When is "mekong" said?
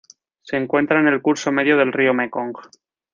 2.11-2.53